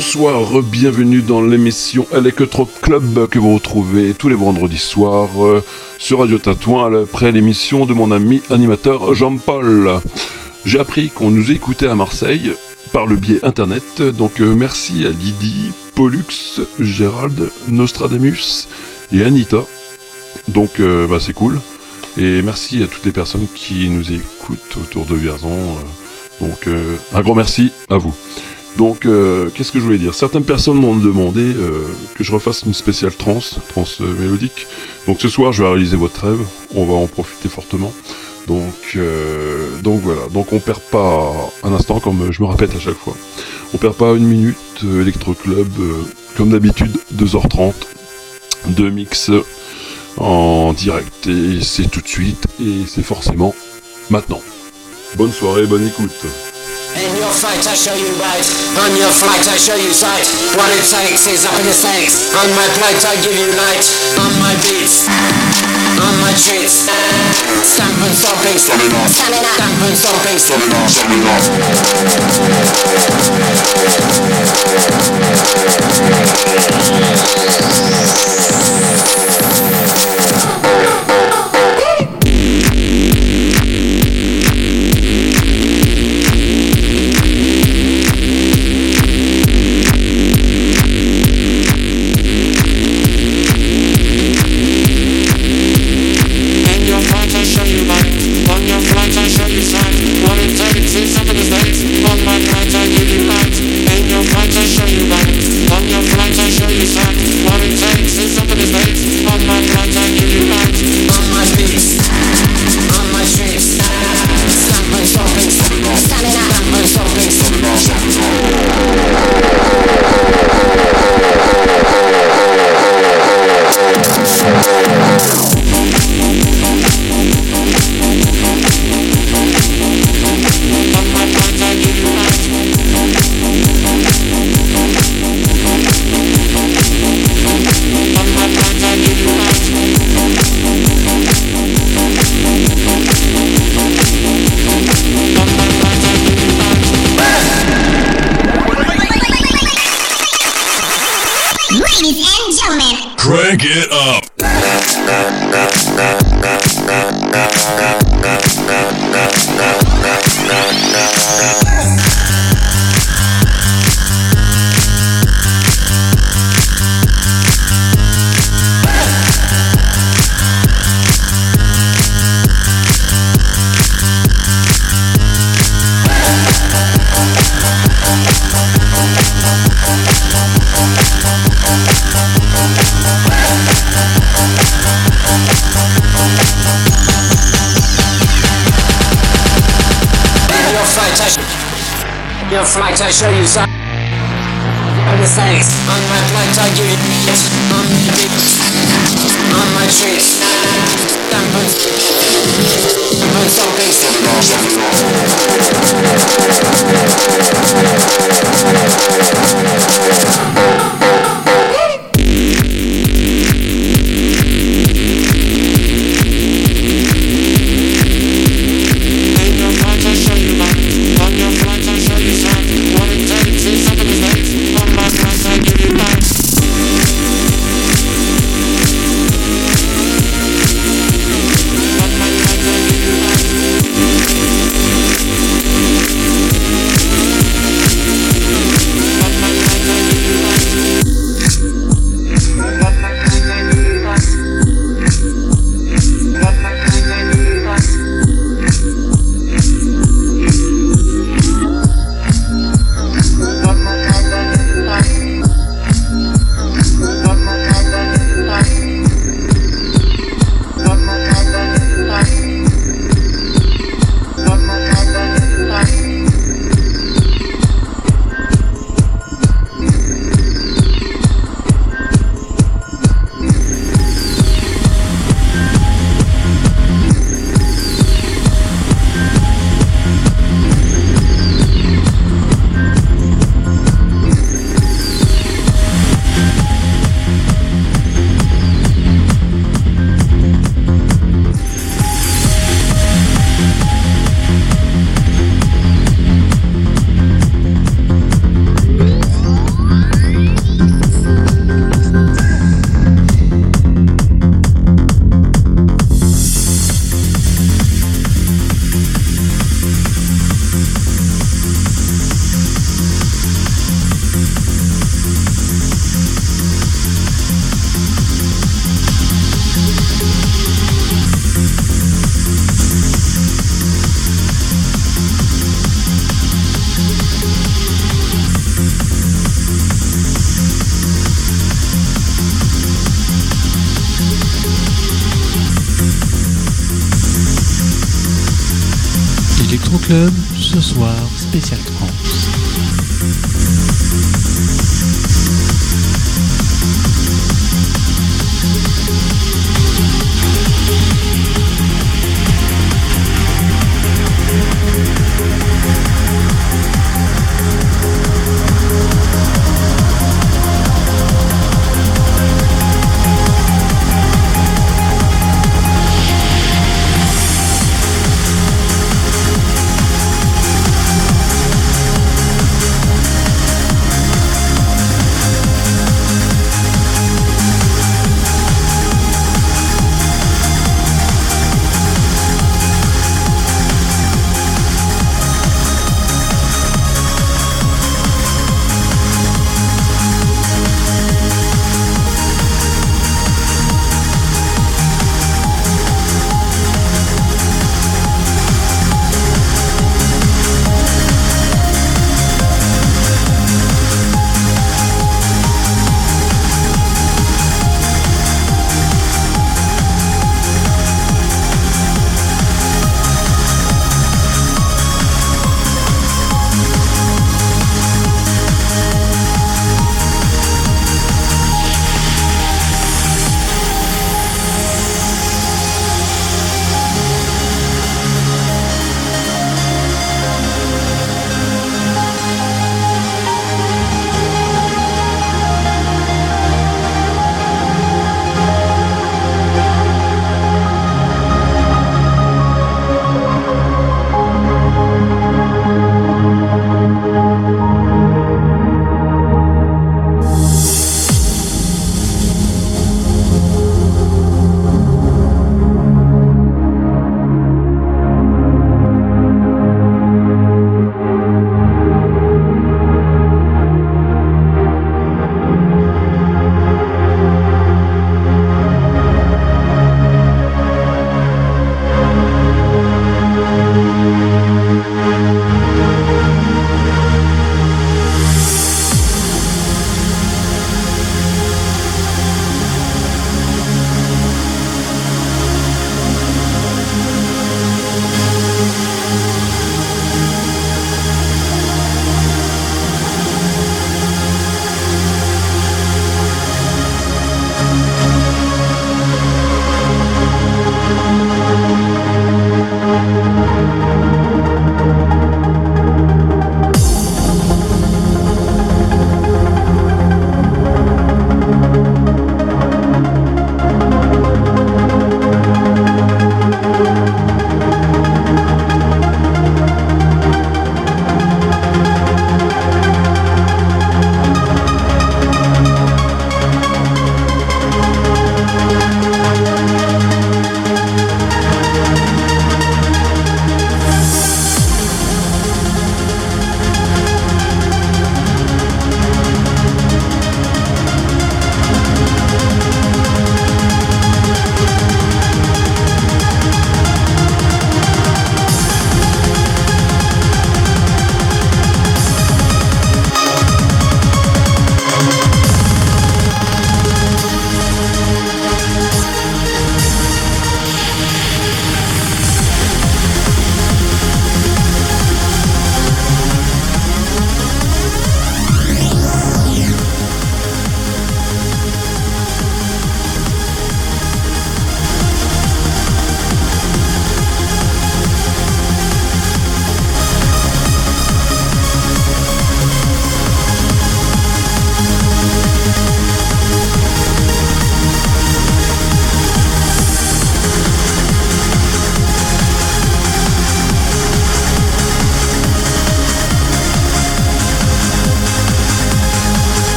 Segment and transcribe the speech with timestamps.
[0.00, 5.60] Bonsoir, bienvenue dans l'émission Electro Club que vous retrouvez tous les vendredis soirs euh,
[5.98, 10.00] sur Radio Tatouin après l'émission de mon ami animateur Jean-Paul.
[10.64, 12.52] J'ai appris qu'on nous écoutait à Marseille
[12.92, 18.68] par le biais internet, donc euh, merci à Didi, Pollux, Gérald, Nostradamus
[19.10, 19.64] et Anita.
[20.46, 21.58] Donc euh, bah, c'est cool.
[22.16, 25.58] Et merci à toutes les personnes qui nous écoutent autour de Vierzon.
[26.40, 26.68] donc
[27.12, 28.14] un grand merci à vous.
[28.78, 30.14] Donc, euh, qu'est-ce que je voulais dire?
[30.14, 34.68] Certaines personnes m'ont demandé euh, que je refasse une spéciale trans, trans euh, mélodique.
[35.08, 36.38] Donc ce soir, je vais réaliser votre rêve.
[36.76, 37.92] On va en profiter fortement.
[38.46, 38.64] Donc,
[38.94, 40.20] voilà.
[40.32, 43.16] Donc on perd pas un instant, comme je me répète à chaque fois.
[43.74, 44.56] On perd pas une minute.
[44.84, 45.68] Electro Club,
[46.36, 47.74] comme d'habitude, 2h30
[48.68, 49.32] de mix
[50.18, 51.26] en direct.
[51.26, 52.46] Et c'est tout de suite.
[52.60, 53.54] Et c'est forcément
[54.08, 54.40] maintenant.
[55.16, 56.24] Bonne soirée, bonne écoute.
[56.98, 58.42] In your fight I show you right,
[58.82, 60.26] on your flight I show you sight.
[60.58, 62.34] What it takes is up in the stakes.
[62.34, 63.86] On my plate I give you light,
[64.18, 65.06] on my beats,
[66.02, 66.90] on my treats.
[67.62, 69.14] Stamp and stomping, off.
[69.14, 71.22] Stamp and stomping, stomping off, stomping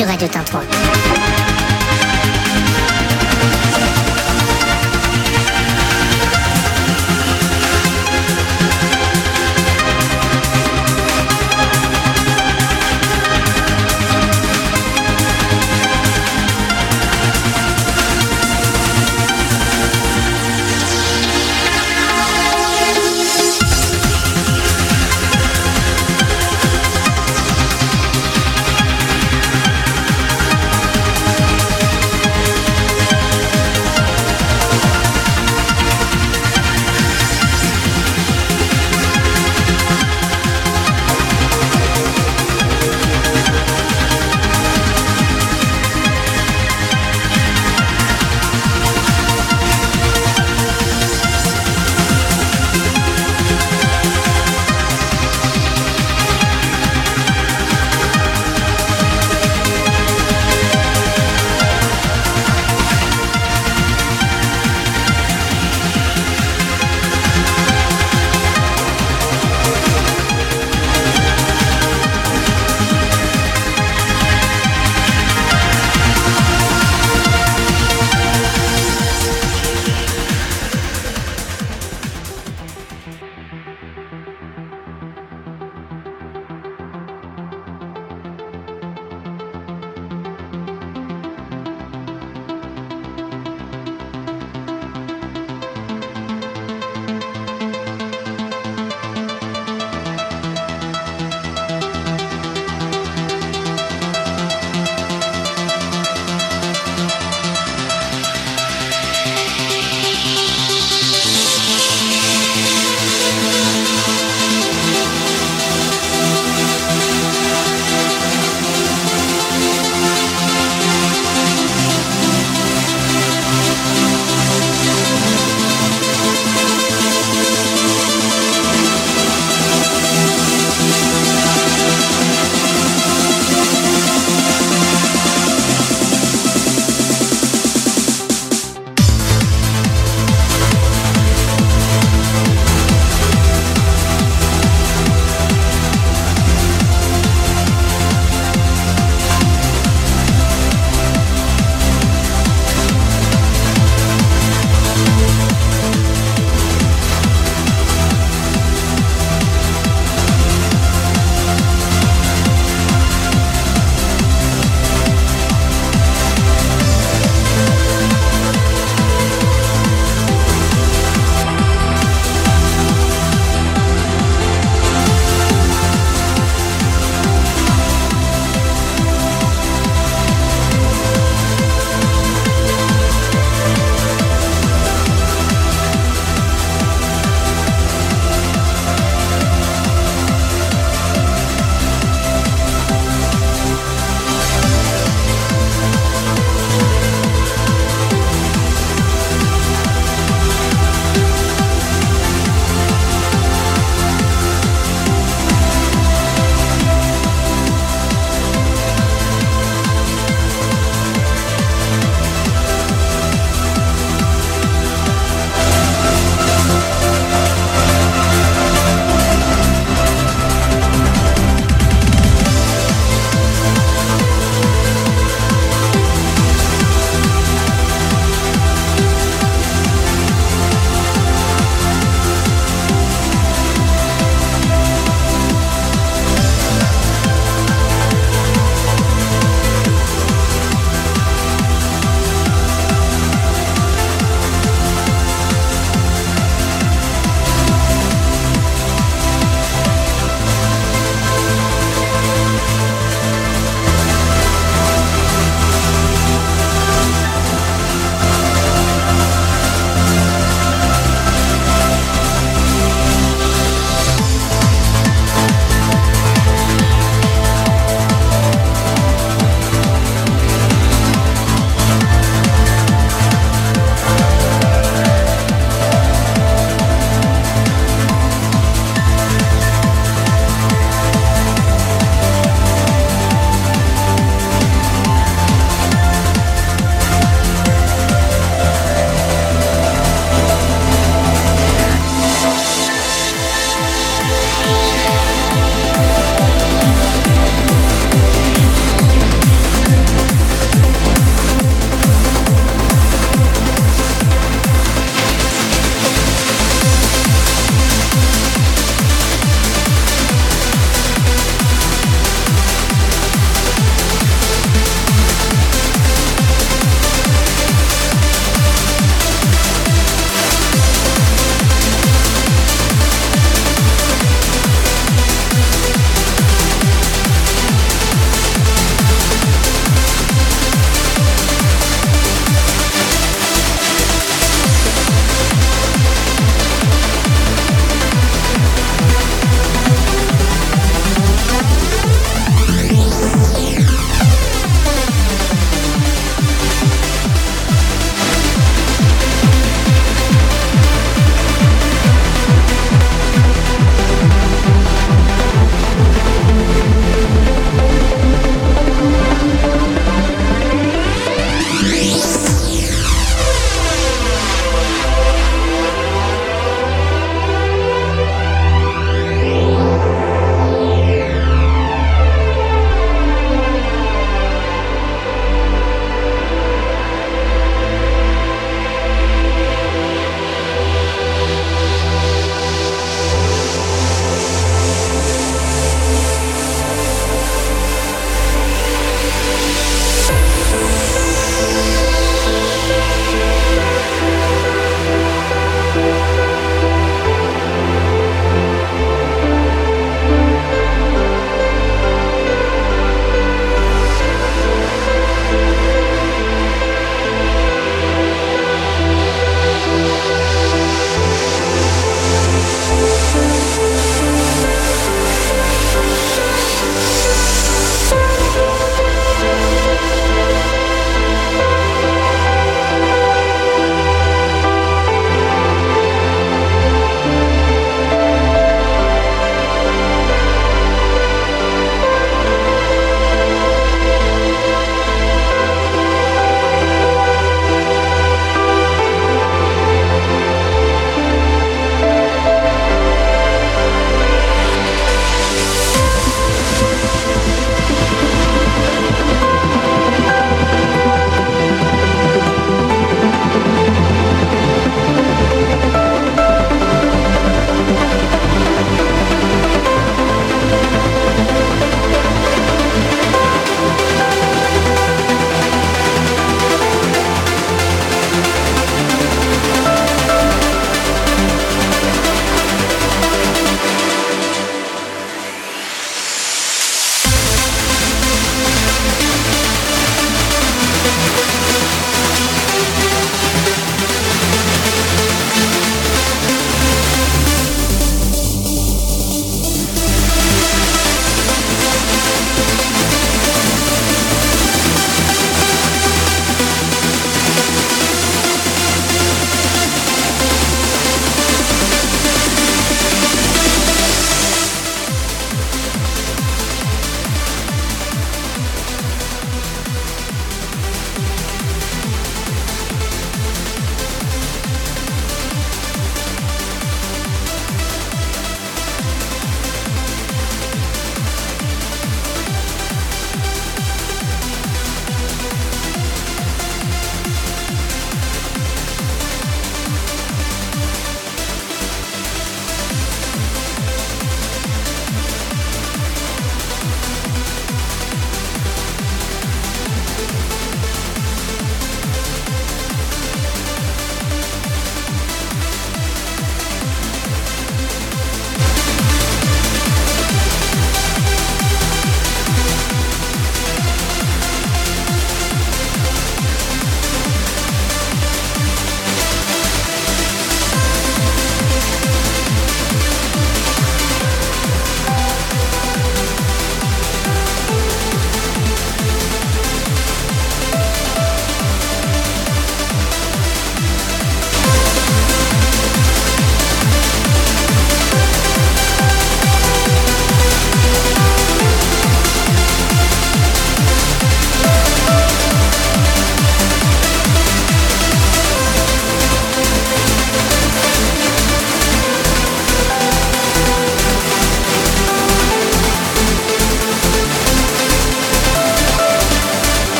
[0.00, 0.79] sur Radio Tintouin.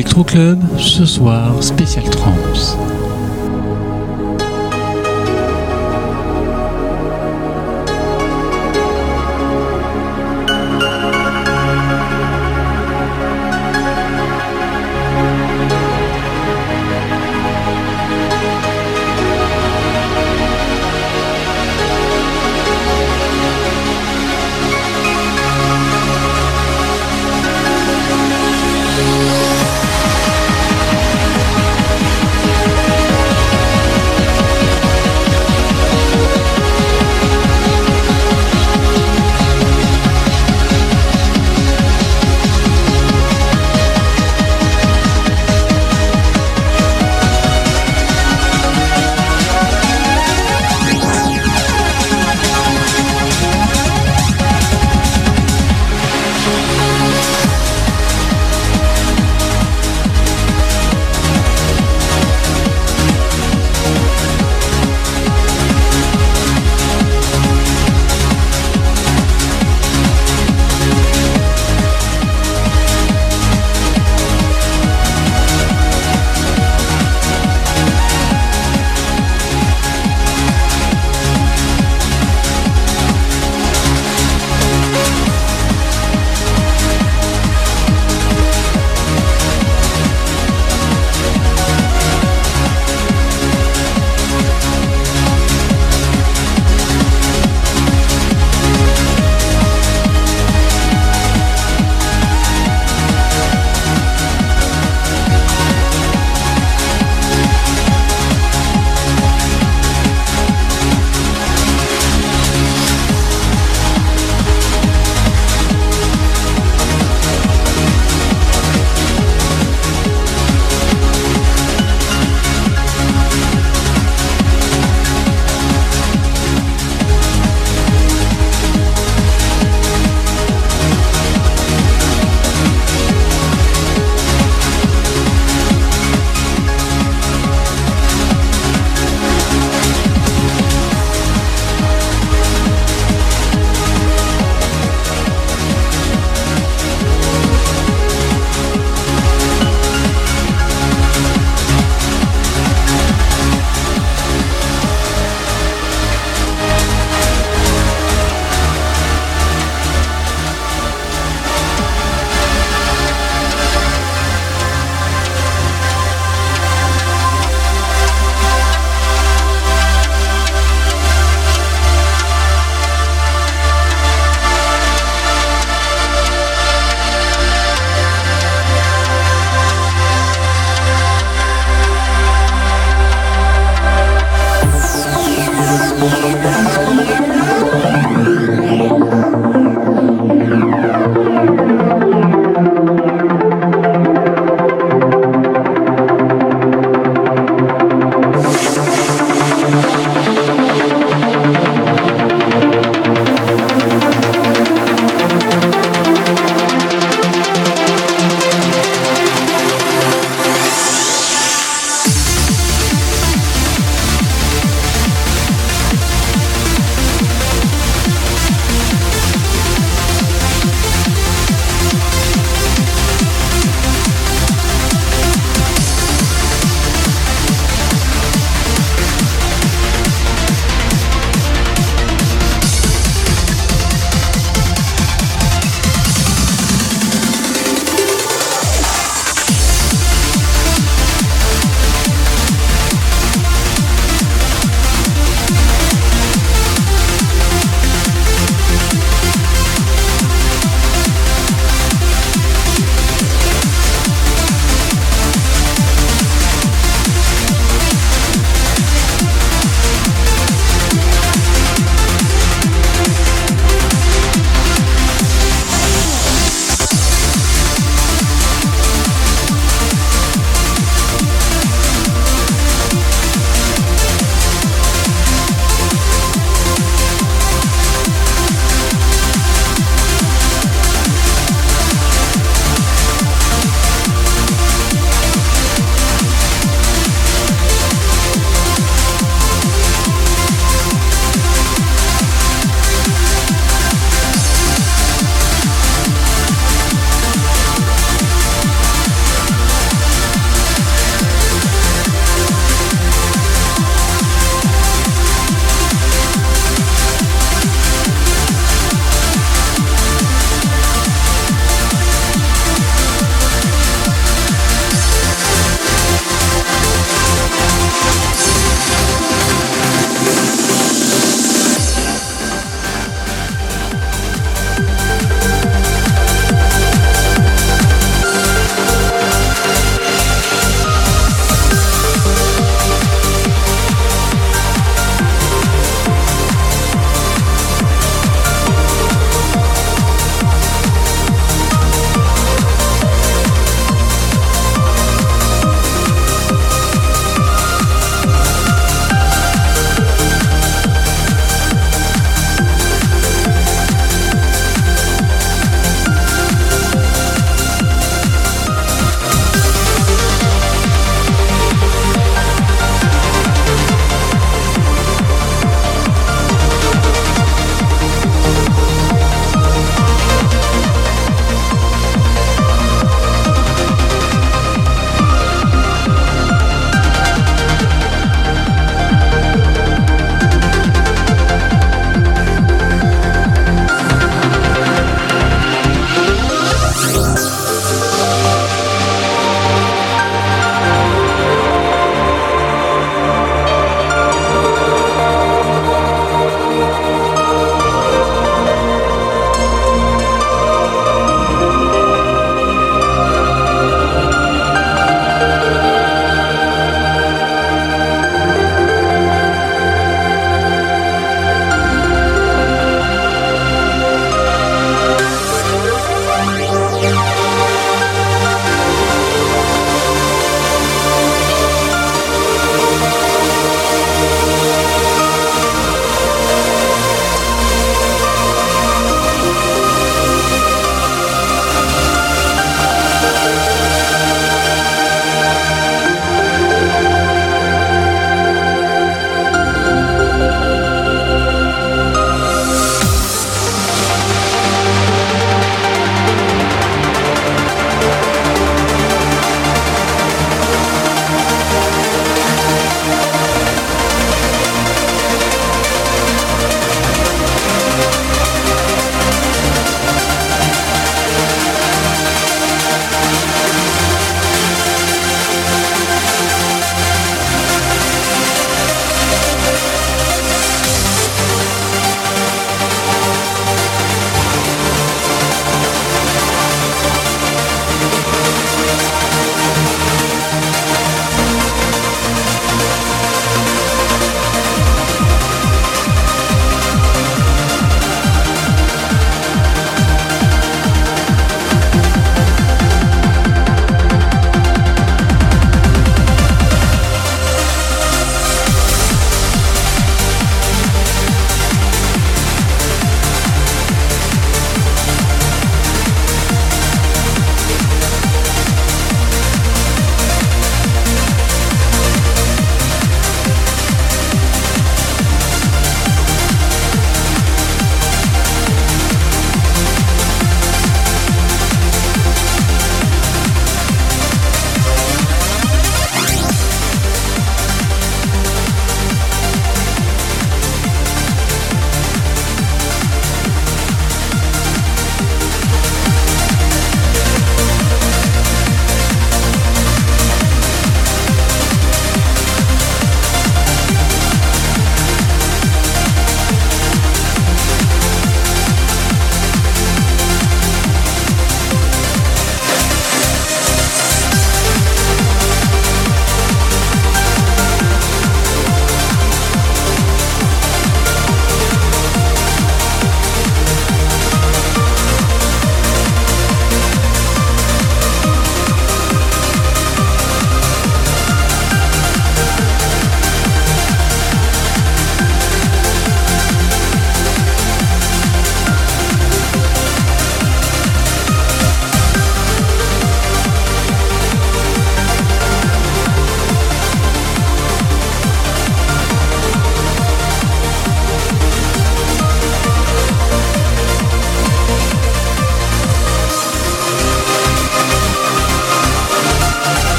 [0.00, 2.74] Electro Club, ce soir, spécial trance.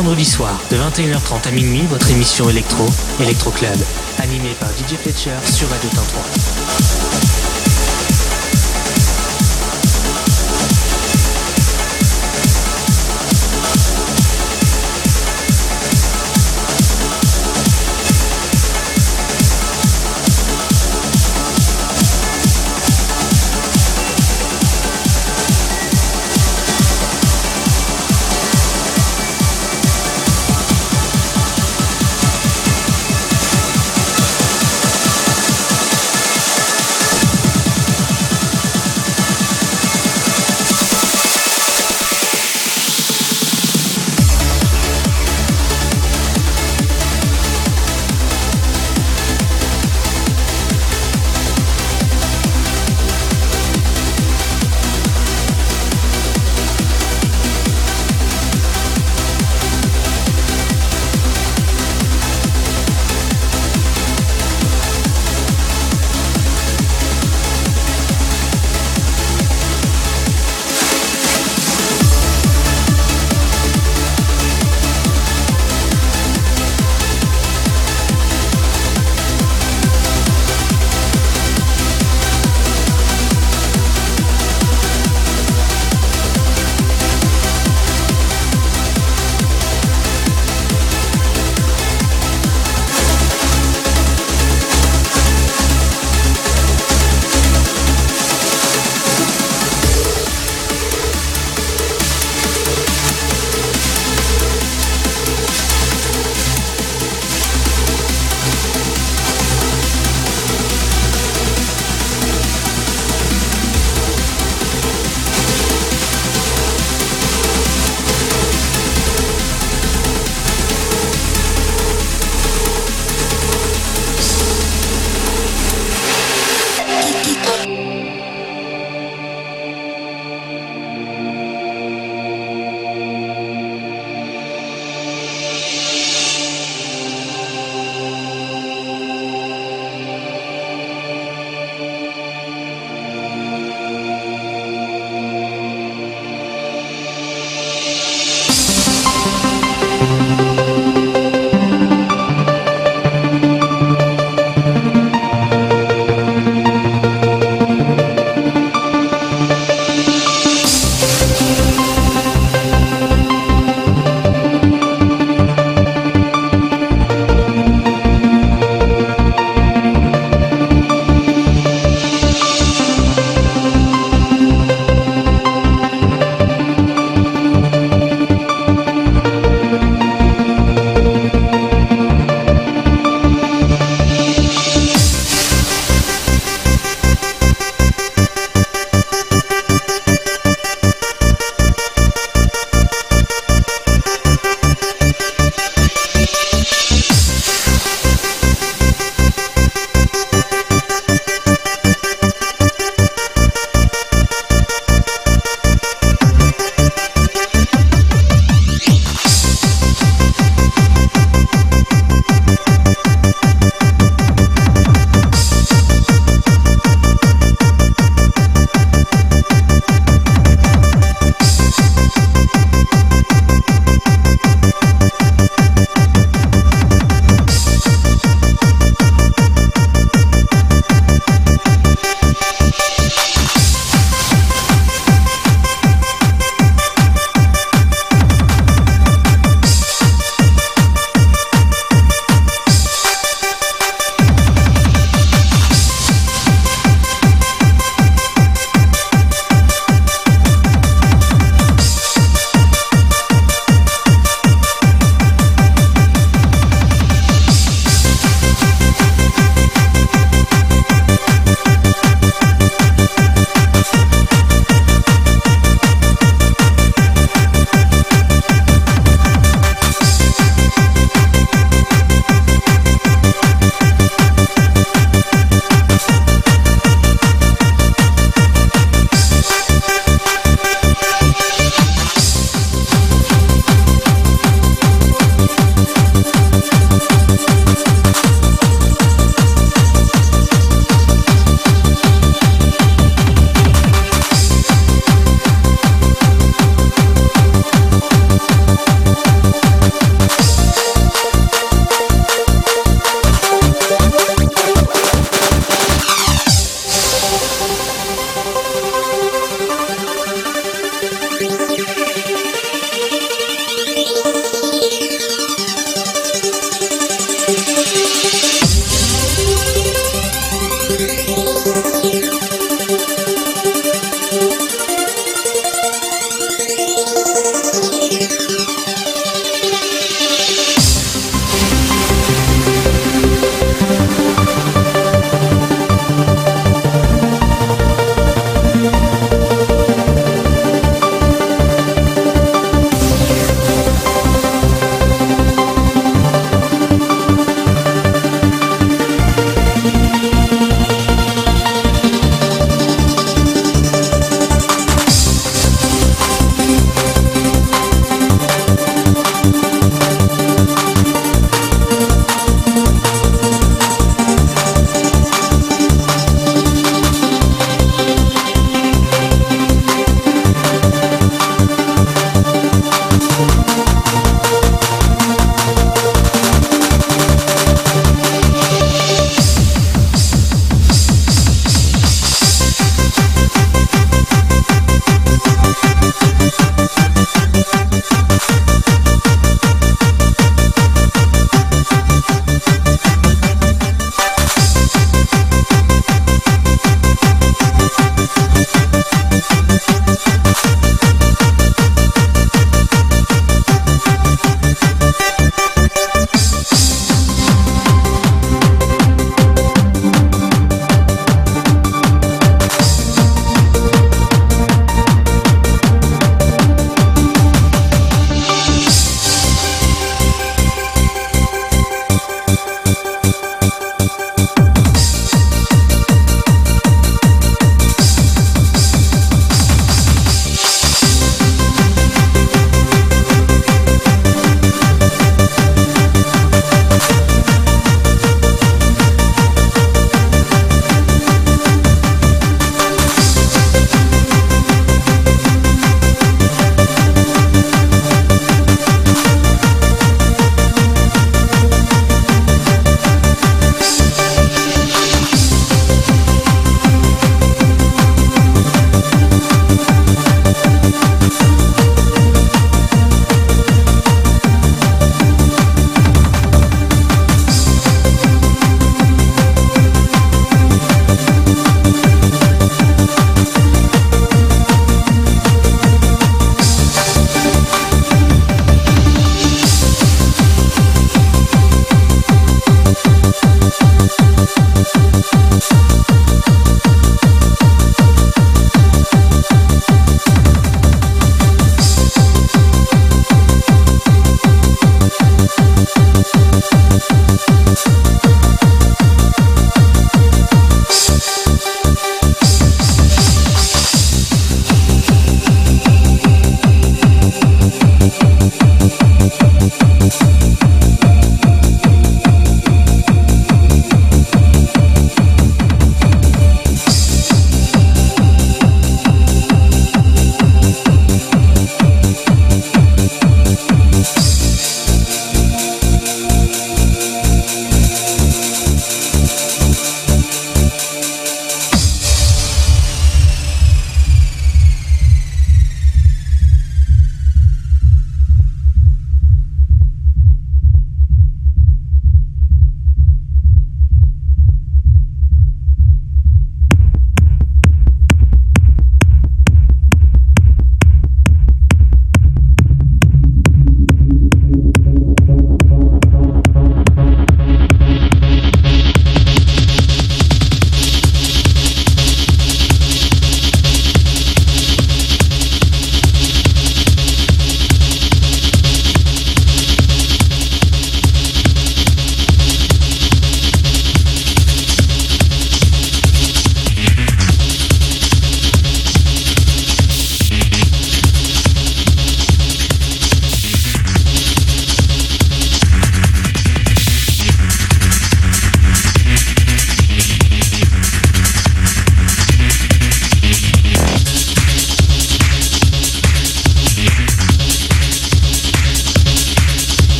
[0.00, 2.86] Vendredis soirs de 21h30 à minuit votre émission électro,
[3.20, 3.76] Electro Club,
[4.16, 6.49] animée par DJ Fletcher sur Radio Tintouin.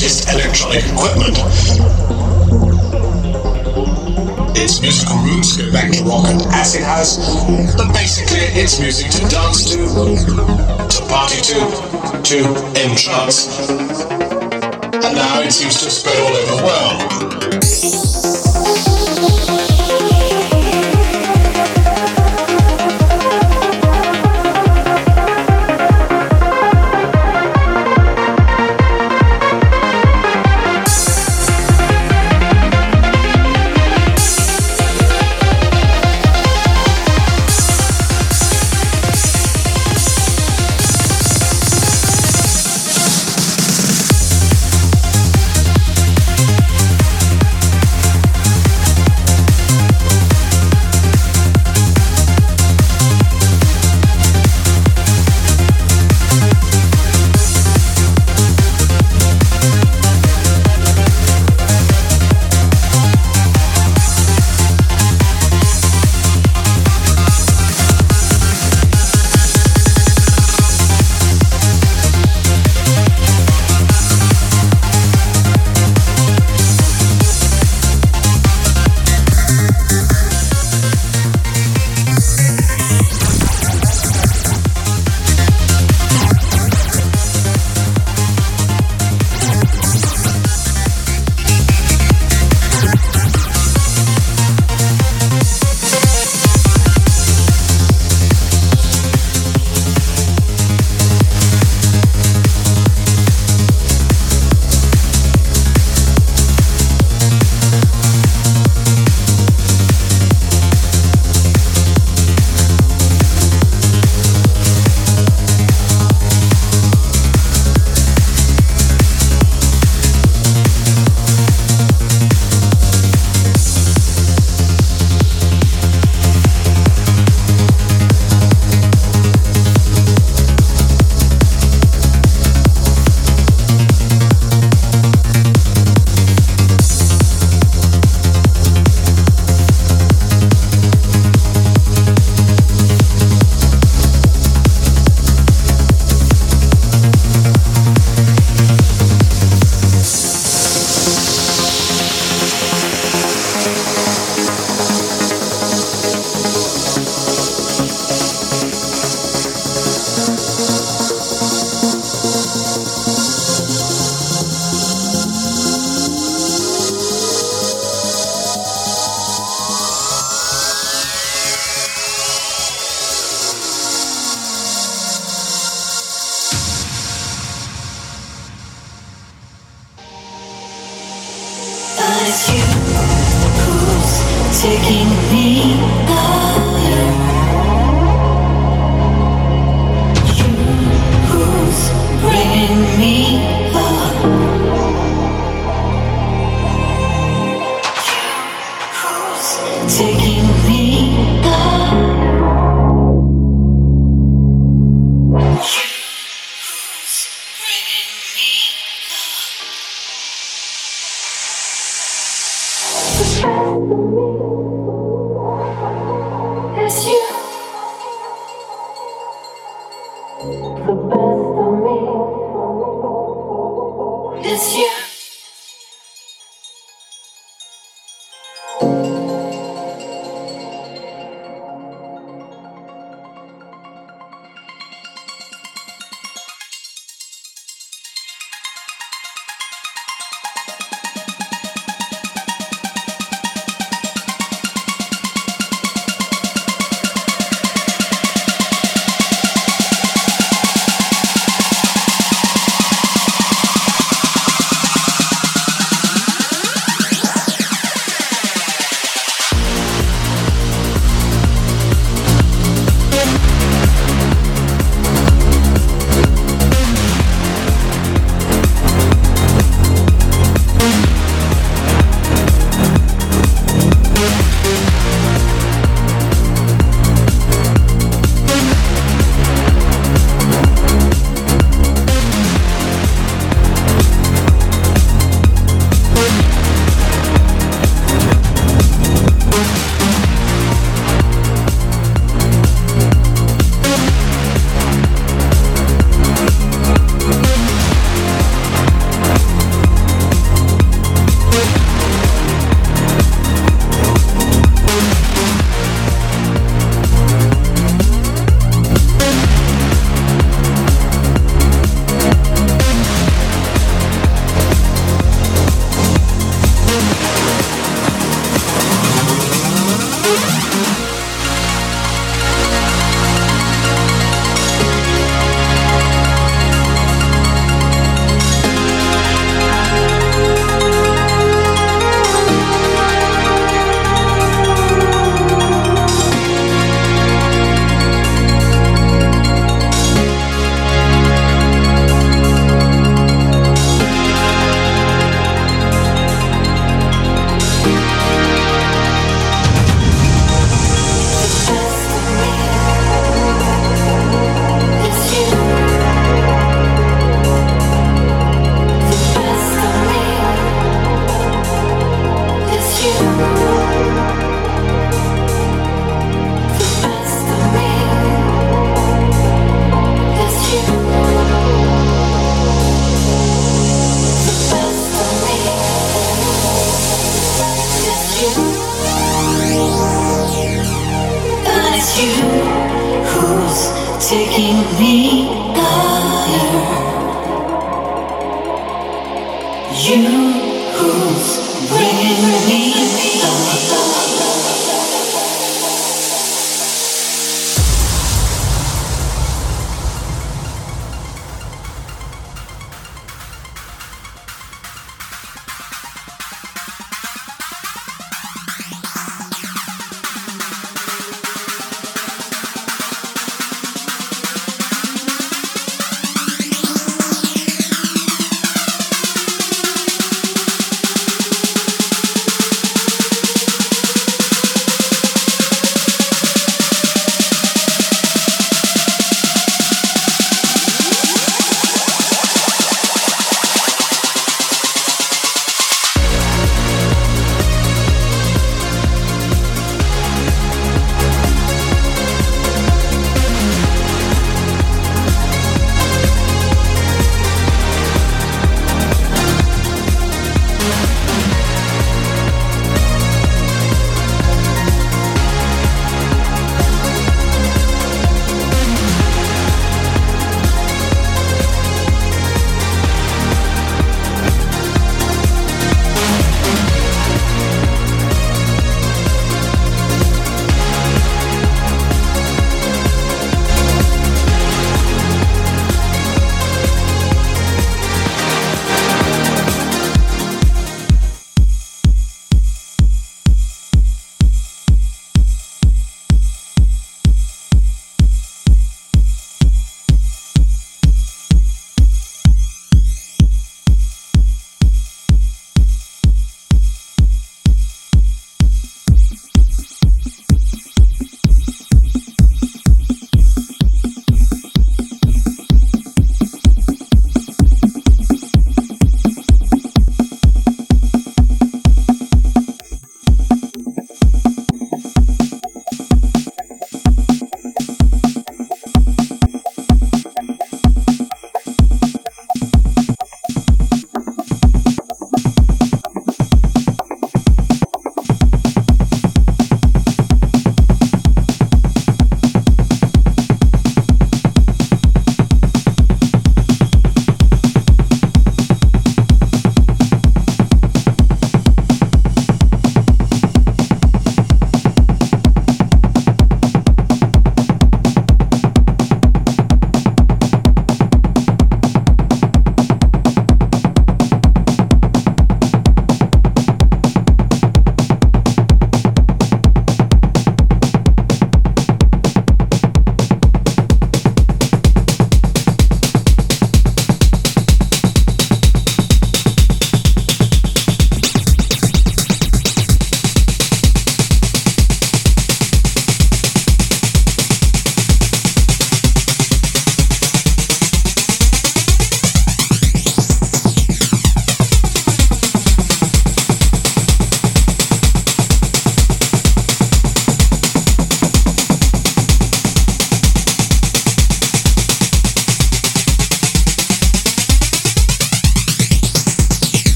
[0.00, 1.36] It's electronic equipment.
[4.56, 7.18] Its musical roots go back to rock and acid house,
[7.76, 11.58] but basically it's music to dance to, to party to,
[12.22, 12.38] to
[12.78, 13.68] entrance.
[13.68, 18.27] And now it seems to spread all over the world.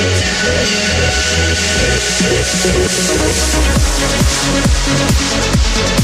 [0.00, 0.24] We'll be
[5.84, 5.99] right.